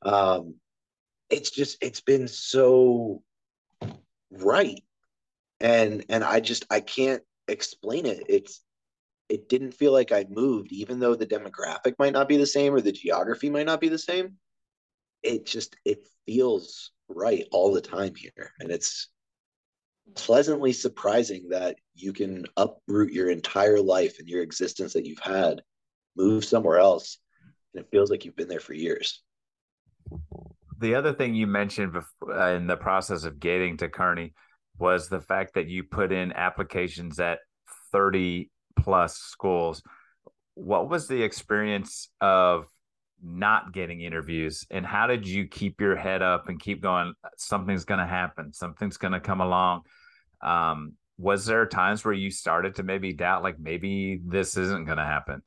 [0.03, 0.57] Um,
[1.31, 3.22] it's just, it's been so
[4.49, 4.83] right.
[5.61, 8.25] And, and I just, I can't explain it.
[8.29, 8.63] It's,
[9.29, 12.75] it didn't feel like I moved, even though the demographic might not be the same
[12.75, 14.37] or the geography might not be the same.
[15.23, 18.53] It just, it feels right all the time here.
[18.61, 19.09] And it's,
[20.15, 25.61] pleasantly surprising that you can uproot your entire life and your existence that you've had,
[26.17, 27.19] move somewhere else,
[27.75, 29.23] and it feels like you've been there for years.
[30.79, 34.35] The other thing you mentioned before, uh, in the process of getting to Kearney
[34.79, 37.41] was the fact that you put in applications at
[37.93, 39.83] 30 plus schools.
[40.55, 42.67] What was the experience of
[43.21, 47.85] not getting interviews and how did you keep your head up and keep going something's
[47.85, 49.83] going to happen something's going to come along
[50.41, 54.99] um, was there times where you started to maybe doubt, like maybe this isn't going
[54.99, 55.43] to happen?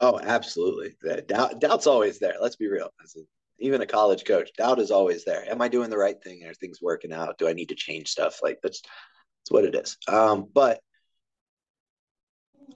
[0.00, 0.94] Oh, absolutely.
[1.26, 2.34] Doubt, doubt's always there.
[2.40, 2.90] Let's be real.
[3.02, 3.20] As a,
[3.58, 5.48] even a college coach, doubt is always there.
[5.48, 6.44] Am I doing the right thing?
[6.44, 7.38] Are things working out?
[7.38, 8.40] Do I need to change stuff?
[8.42, 9.96] Like that's that's what it is.
[10.08, 10.80] Um, but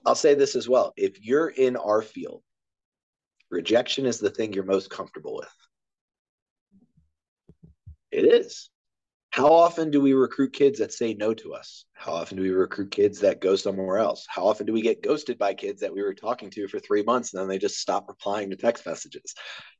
[0.05, 2.43] I'll say this as well: if you're in our field,
[3.49, 5.53] rejection is the thing you're most comfortable with.
[8.11, 8.69] It is.
[9.31, 11.85] How often do we recruit kids that say no to us?
[11.93, 14.25] How often do we recruit kids that go somewhere else?
[14.27, 17.03] How often do we get ghosted by kids that we were talking to for three
[17.03, 19.35] months and then they just stop replying to text messages?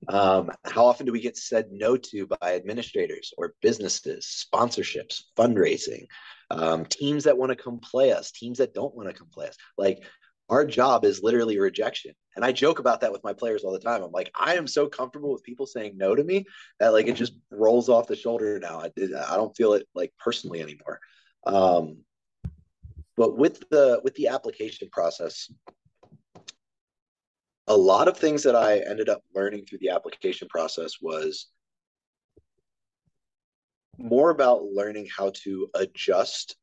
[0.08, 6.06] Um, how often do we get said no to by administrators or businesses, sponsorships, fundraising,
[6.52, 9.48] um, teams that want to come play us, teams that don't want to come play
[9.48, 9.58] us?
[9.80, 10.04] Like
[10.50, 12.14] our job is literally rejection.
[12.36, 14.02] And I joke about that with my players all the time.
[14.02, 16.46] I'm like, I am so comfortable with people saying no to me
[16.80, 18.82] that like it just rolls off the shoulder now.
[18.82, 18.92] I,
[19.30, 21.00] I don't feel it like personally anymore.
[21.46, 21.98] Um,
[23.16, 25.52] but with the with the application process,
[27.68, 31.48] a lot of things that I ended up learning through the application process was
[33.98, 36.56] more about learning how to adjust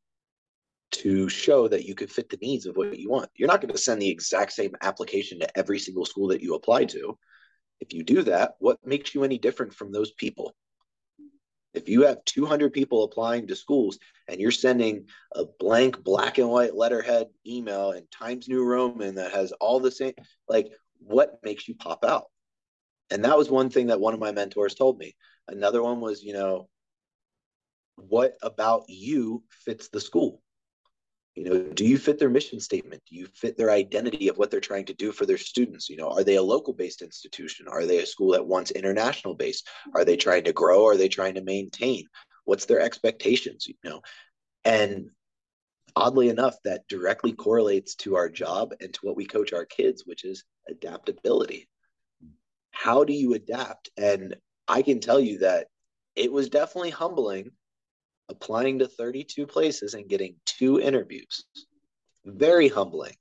[0.92, 3.30] to show that you could fit the needs of what you want.
[3.34, 6.54] You're not going to send the exact same application to every single school that you
[6.54, 7.18] apply to.
[7.80, 10.54] If you do that, what makes you any different from those people?
[11.74, 16.48] If you have 200 people applying to schools and you're sending a blank black and
[16.48, 20.14] white letterhead email in Times New Roman that has all the same,
[20.48, 22.26] like, what makes you pop out?
[23.10, 25.14] And that was one thing that one of my mentors told me.
[25.48, 26.68] Another one was, you know,
[27.96, 30.42] what about you fits the school?
[31.36, 33.02] You know do you fit their mission statement?
[33.08, 35.88] Do you fit their identity of what they're trying to do for their students?
[35.88, 37.68] You know are they a local based institution?
[37.68, 40.86] Are they a school that wants international based are they trying to grow?
[40.86, 42.06] Are they trying to maintain?
[42.44, 44.00] What's their expectations you know?
[44.64, 45.10] And
[45.94, 50.04] oddly enough that directly correlates to our job and to what we coach our kids
[50.06, 51.68] which is adaptability.
[52.70, 53.90] How do you adapt?
[53.96, 54.36] And
[54.68, 55.68] i can tell you that
[56.16, 57.50] it was definitely humbling
[58.28, 61.44] applying to 32 places and getting two interviews.
[62.24, 63.14] Very humbling.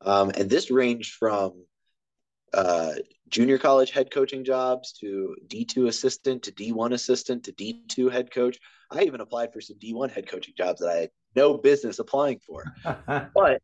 [0.00, 1.64] Um, and this ranged from
[2.52, 2.92] uh,
[3.28, 8.58] junior college head coaching jobs to D2 assistant to D1 assistant to D2 head coach.
[8.90, 12.38] I even applied for some D1 head coaching jobs that I had no business applying
[12.46, 12.64] for.
[13.34, 13.60] but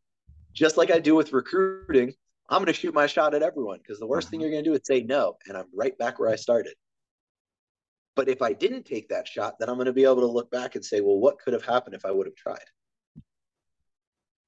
[0.53, 2.13] just like I do with recruiting,
[2.49, 4.47] I'm going to shoot my shot at everyone because the worst thing uh-huh.
[4.47, 5.37] you're going to do is say no.
[5.47, 6.73] And I'm right back where I started.
[8.15, 10.51] But if I didn't take that shot, then I'm going to be able to look
[10.51, 12.65] back and say, well, what could have happened if I would have tried?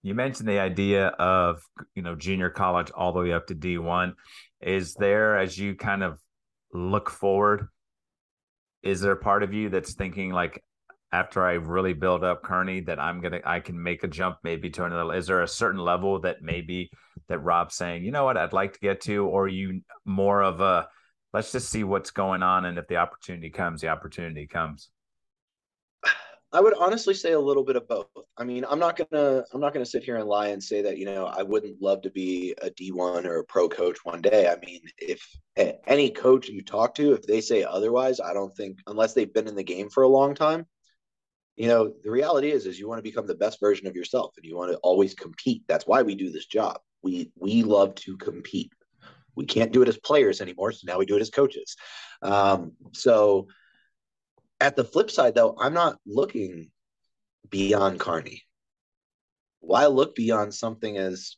[0.01, 1.61] You mentioned the idea of,
[1.95, 4.13] you know, junior college all the way up to D1.
[4.61, 6.19] Is there, as you kind of
[6.73, 7.67] look forward,
[8.81, 10.61] is there a part of you that's thinking like,
[11.13, 14.71] after I really build up Kearney, that I'm gonna I can make a jump maybe
[14.71, 15.13] to another.
[15.13, 16.89] Is there a certain level that maybe
[17.29, 20.59] that Rob's saying, you know what, I'd like to get to, or you more of
[20.59, 20.87] a
[21.33, 24.89] let's just see what's going on and if the opportunity comes the opportunity comes.
[26.51, 28.05] I would honestly say a little bit of both.
[28.37, 30.97] I mean i'm not gonna i'm not gonna sit here and lie and say that
[30.97, 34.47] you know i wouldn't love to be a d1 or a pro coach one day.
[34.47, 38.79] I mean if any coach you talk to if they say otherwise i don't think
[38.87, 40.65] unless they've been in the game for a long time
[41.55, 44.33] you know the reality is is you want to become the best version of yourself
[44.37, 45.63] and you want to always compete.
[45.67, 46.79] That's why we do this job.
[47.03, 48.71] We we love to compete
[49.35, 50.71] we can't do it as players anymore.
[50.71, 51.75] So now we do it as coaches.
[52.21, 53.47] Um, so
[54.59, 56.71] at the flip side, though, I'm not looking
[57.49, 58.43] beyond Kearney.
[59.59, 61.35] Why look beyond something as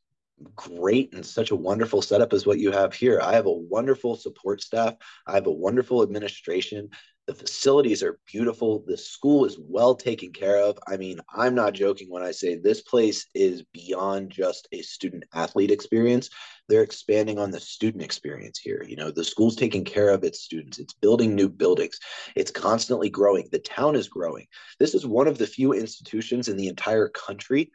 [0.55, 3.19] great and such a wonderful setup as what you have here?
[3.21, 4.95] I have a wonderful support staff.
[5.25, 6.89] I have a wonderful administration.
[7.27, 8.83] The facilities are beautiful.
[8.85, 10.77] The school is well taken care of.
[10.87, 15.23] I mean, I'm not joking when I say this place is beyond just a student
[15.33, 16.29] athlete experience.
[16.69, 18.85] They're expanding on the student experience here.
[18.87, 21.99] You know, the school's taking care of its students, it's building new buildings,
[22.35, 23.47] it's constantly growing.
[23.51, 24.45] The town is growing.
[24.79, 27.71] This is one of the few institutions in the entire country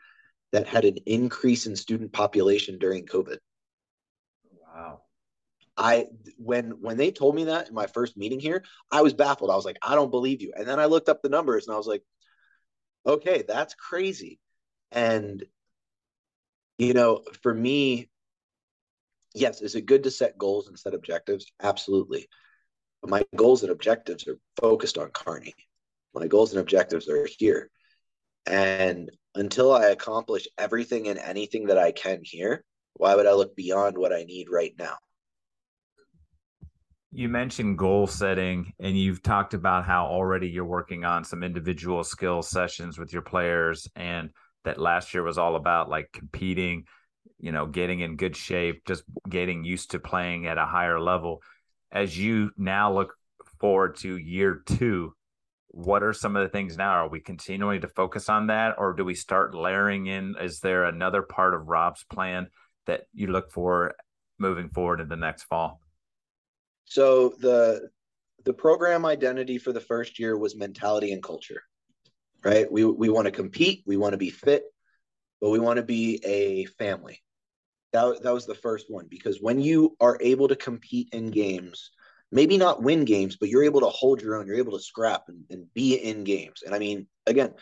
[0.53, 3.39] that had an increase in student population during COVID.
[5.81, 8.62] I when when they told me that in my first meeting here,
[8.93, 9.51] I was baffled.
[9.51, 10.53] I was like, I don't believe you.
[10.55, 12.03] And then I looked up the numbers and I was like,
[13.07, 14.38] okay, that's crazy.
[14.93, 15.43] And
[16.77, 18.11] you know, for me,
[19.35, 21.51] yes, is it good to set goals and set objectives?
[21.62, 22.29] Absolutely.
[23.01, 25.55] But my goals and objectives are focused on Kearney.
[26.14, 27.71] My goals and objectives are here.
[28.47, 32.64] And until I accomplish everything and anything that I can here,
[32.95, 34.99] why would I look beyond what I need right now?
[37.12, 42.05] You mentioned goal setting, and you've talked about how already you're working on some individual
[42.05, 44.31] skill sessions with your players, and
[44.62, 46.85] that last year was all about like competing,
[47.40, 51.42] you know, getting in good shape, just getting used to playing at a higher level.
[51.90, 53.14] As you now look
[53.59, 55.12] forward to year two,
[55.66, 56.92] what are some of the things now?
[56.92, 60.37] Are we continuing to focus on that, or do we start layering in?
[60.40, 62.49] Is there another part of Rob's plan
[62.87, 63.96] that you look for
[64.38, 65.80] moving forward in the next fall?
[66.90, 67.88] So the
[68.44, 71.62] the program identity for the first year was mentality and culture.
[72.44, 72.71] Right?
[72.71, 74.65] We we want to compete, we want to be fit,
[75.40, 77.23] but we want to be a family.
[77.92, 81.90] That, that was the first one because when you are able to compete in games,
[82.33, 85.25] maybe not win games, but you're able to hold your own, you're able to scrap
[85.29, 86.62] and, and be in games.
[86.65, 87.54] And I mean, again,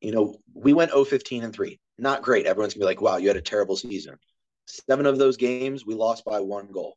[0.00, 1.80] you know, we went 0 15 and 3.
[1.98, 2.46] Not great.
[2.46, 4.18] Everyone's gonna be like, wow, you had a terrible season.
[4.66, 6.96] Seven of those games, we lost by one goal.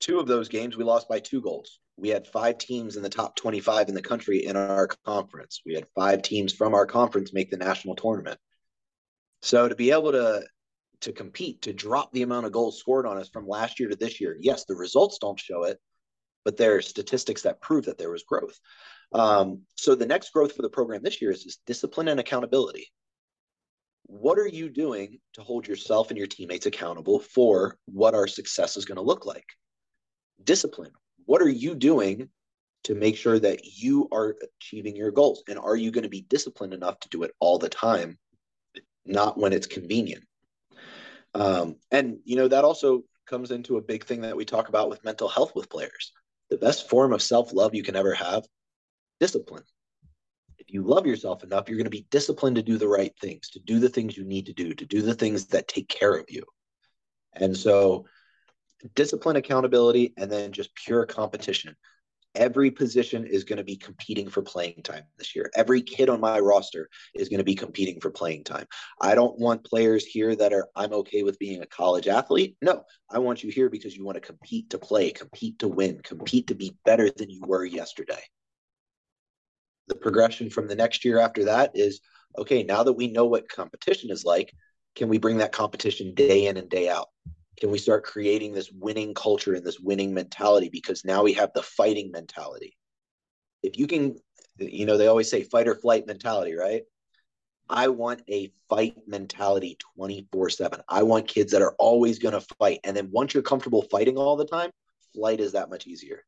[0.00, 1.78] Two of those games, we lost by two goals.
[1.96, 5.60] We had five teams in the top 25 in the country in our conference.
[5.64, 8.38] We had five teams from our conference make the national tournament.
[9.42, 10.42] So to be able to
[11.02, 13.96] to compete, to drop the amount of goals scored on us from last year to
[13.96, 15.78] this year, yes, the results don't show it,
[16.44, 18.58] but there are statistics that prove that there was growth.
[19.12, 22.88] Um, so the next growth for the program this year is, is discipline and accountability.
[24.04, 28.76] What are you doing to hold yourself and your teammates accountable for what our success
[28.76, 29.46] is going to look like?
[30.44, 30.92] Discipline.
[31.26, 32.28] What are you doing
[32.84, 35.42] to make sure that you are achieving your goals?
[35.48, 38.18] And are you going to be disciplined enough to do it all the time,
[39.04, 40.24] not when it's convenient?
[41.34, 44.90] Um, and, you know, that also comes into a big thing that we talk about
[44.90, 46.12] with mental health with players.
[46.48, 48.44] The best form of self love you can ever have
[49.20, 49.62] discipline.
[50.58, 53.50] If you love yourself enough, you're going to be disciplined to do the right things,
[53.50, 56.16] to do the things you need to do, to do the things that take care
[56.16, 56.42] of you.
[57.32, 58.06] And so,
[58.94, 61.76] discipline, accountability, and then just pure competition.
[62.36, 65.50] Every position is going to be competing for playing time this year.
[65.56, 68.66] Every kid on my roster is going to be competing for playing time.
[69.00, 72.56] I don't want players here that are, I'm okay with being a college athlete.
[72.62, 76.00] No, I want you here because you want to compete to play, compete to win,
[76.04, 78.22] compete to be better than you were yesterday
[79.90, 82.00] the progression from the next year after that is
[82.38, 84.52] okay, now that we know what competition is like,
[84.94, 87.08] can we bring that competition day in and day out?
[87.60, 90.70] Can we start creating this winning culture and this winning mentality?
[90.70, 92.76] Because now we have the fighting mentality.
[93.62, 94.16] If you can,
[94.58, 96.82] you know, they always say fight or flight mentality, right?
[97.68, 100.80] I want a fight mentality 24 7.
[100.88, 102.80] I want kids that are always going to fight.
[102.82, 104.70] And then once you're comfortable fighting all the time,
[105.14, 106.24] flight is that much easier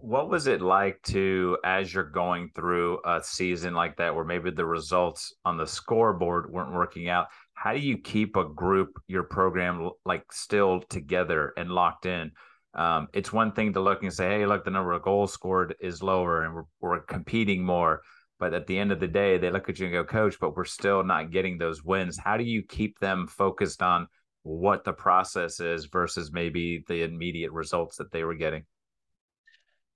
[0.00, 4.50] what was it like to as you're going through a season like that where maybe
[4.50, 7.26] the results on the scoreboard weren't working out
[7.58, 12.30] how do you keep a group your program like still together and locked in?
[12.74, 15.74] Um, it's one thing to look and say hey look the number of goals scored
[15.80, 18.02] is lower and we're, we're competing more
[18.38, 20.54] but at the end of the day they look at you and go coach but
[20.54, 22.16] we're still not getting those wins.
[22.16, 24.06] How do you keep them focused on
[24.42, 28.64] what the process is versus maybe the immediate results that they were getting?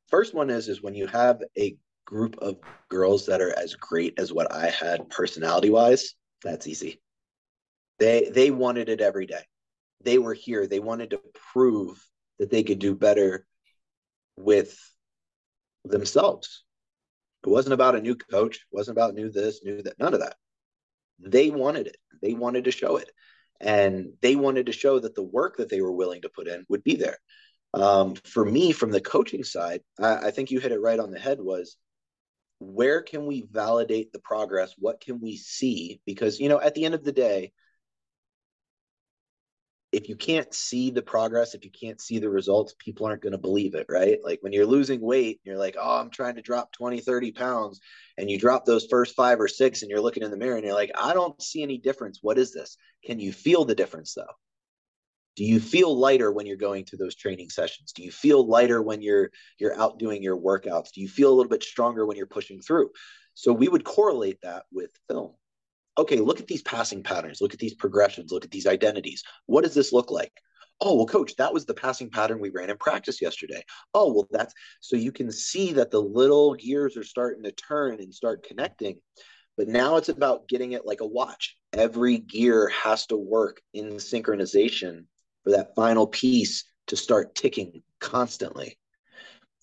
[0.08, 2.56] First one is is when you have a group of
[2.88, 7.01] girls that are as great as what I had personality wise, that's easy.
[7.98, 9.42] They they wanted it every day.
[10.02, 10.66] They were here.
[10.66, 11.20] They wanted to
[11.52, 12.04] prove
[12.38, 13.46] that they could do better
[14.36, 14.76] with
[15.84, 16.64] themselves.
[17.44, 20.20] It wasn't about a new coach, it wasn't about new this, new that, none of
[20.20, 20.36] that.
[21.18, 21.96] They wanted it.
[22.20, 23.10] They wanted to show it.
[23.60, 26.64] And they wanted to show that the work that they were willing to put in
[26.68, 27.18] would be there.
[27.74, 31.10] Um, for me, from the coaching side, I, I think you hit it right on
[31.10, 31.38] the head.
[31.40, 31.76] Was
[32.58, 34.74] where can we validate the progress?
[34.78, 36.00] What can we see?
[36.04, 37.52] Because you know, at the end of the day,
[39.92, 43.32] if you can't see the progress, if you can't see the results, people aren't going
[43.32, 44.18] to believe it, right?
[44.24, 47.80] Like when you're losing weight, you're like, oh, I'm trying to drop 20, 30 pounds.
[48.16, 50.64] And you drop those first five or six and you're looking in the mirror and
[50.64, 52.20] you're like, I don't see any difference.
[52.22, 52.76] What is this?
[53.04, 54.24] Can you feel the difference though?
[55.36, 58.82] do you feel lighter when you're going to those training sessions do you feel lighter
[58.82, 62.16] when you're you're out doing your workouts do you feel a little bit stronger when
[62.16, 62.90] you're pushing through
[63.34, 65.32] so we would correlate that with film
[65.98, 69.22] okay look at these passing patterns look at these progressions look at these identities.
[69.46, 70.32] What does this look like?
[70.80, 73.64] Oh well coach that was the passing pattern we ran in practice yesterday.
[73.94, 78.00] Oh well that's so you can see that the little gears are starting to turn
[78.00, 78.98] and start connecting
[79.56, 81.56] but now it's about getting it like a watch.
[81.72, 85.04] Every gear has to work in synchronization
[85.44, 88.78] for that final piece to start ticking constantly.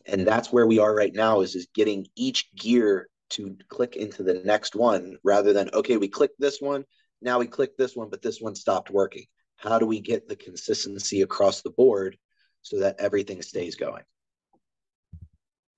[0.06, 4.24] And that's where we are right now is, is getting each gear to click into
[4.24, 6.84] the next one rather than, okay, we clicked this one,
[7.22, 9.26] now we click this one, but this one stopped working.
[9.58, 12.18] How do we get the consistency across the board
[12.62, 14.04] so that everything stays going?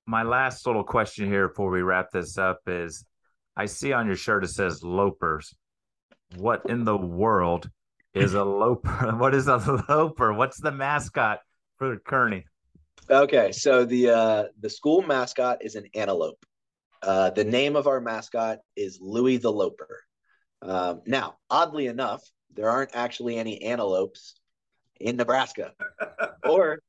[0.05, 3.05] My last little question here before we wrap this up is
[3.55, 5.53] I see on your shirt it says Lopers.
[6.35, 7.69] What in the world
[8.13, 9.15] is a loper.
[9.17, 9.57] What is a
[9.89, 10.33] loper?
[10.33, 11.39] What's the mascot
[11.77, 12.45] for Kearney?
[13.09, 16.45] Okay, so the uh, the school mascot is an antelope.
[17.01, 20.03] Uh, the name of our mascot is Louie the Loper.
[20.61, 22.23] Um, now, oddly enough,
[22.53, 24.35] there aren't actually any antelopes
[24.99, 25.73] in Nebraska
[26.47, 26.79] or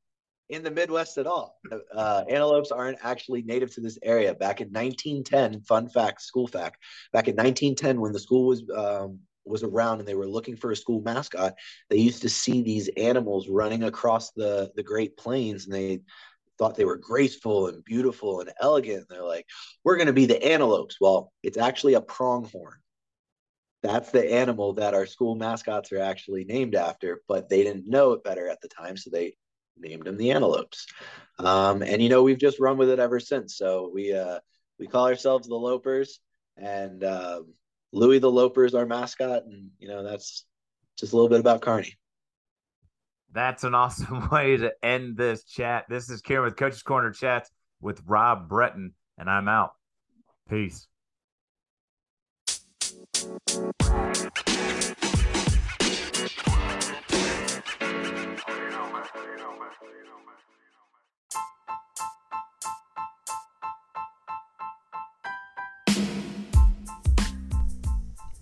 [0.49, 1.59] in the Midwest at all.
[1.95, 4.35] Uh, antelopes aren't actually native to this area.
[4.35, 6.79] Back in 1910, fun fact, school fact,
[7.13, 10.71] back in 1910, when the school was um, was around and they were looking for
[10.71, 11.55] a school mascot,
[11.89, 16.01] they used to see these animals running across the the Great Plains, and they
[16.63, 18.99] thought they were graceful and beautiful and elegant.
[18.99, 19.47] And they're like,
[19.83, 22.79] "We're going to be the antelopes." Well, it's actually a pronghorn.
[23.83, 28.13] that's the animal that our school mascots are actually named after, but they didn't know
[28.13, 29.35] it better at the time, so they
[29.77, 30.87] named them the antelopes.
[31.41, 33.57] Um, and you know, we've just run with it ever since.
[33.57, 34.39] So we uh,
[34.79, 36.21] we call ourselves the Lopers,
[36.57, 37.43] and uh,
[37.93, 40.45] Louie the Loper is our mascot, and you know that's
[40.97, 41.97] just a little bit about Kearney.
[43.33, 45.87] That's an awesome way to end this chat.
[45.89, 49.73] This is Kieran with Coach's Corner Chats with Rob Breton, and I'm out.
[50.49, 50.87] Peace.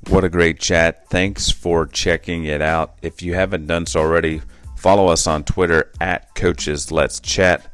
[0.09, 1.09] What a great chat.
[1.09, 2.99] Thanks for checking it out.
[3.01, 4.43] If you haven't done so already,
[4.81, 7.70] follow us on Twitter at Coaches Let's Chat.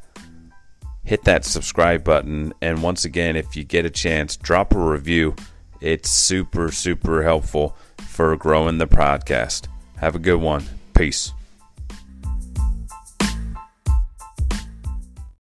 [1.05, 2.53] Hit that subscribe button.
[2.61, 5.33] And once again, if you get a chance, drop a review.
[5.79, 9.67] It's super, super helpful for growing the podcast.
[9.97, 10.65] Have a good one.
[10.93, 11.31] Peace.